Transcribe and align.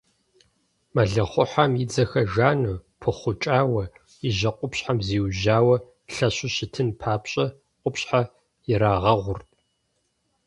Мэлыхъуэхьэм 0.93 1.71
и 1.83 1.85
дзэхэр 1.89 2.25
жану, 2.33 2.77
пыхъукӀауэ, 2.99 3.83
и 4.27 4.29
жьэ 4.37 4.51
къупщхьэм 4.57 4.97
зиужьауэ, 5.05 5.75
лъэщу 6.13 6.49
щытын 6.55 6.89
папщӀэ 6.99 7.45
къупщхьэ 7.81 8.21
ирагъэгъурт. 8.71 9.49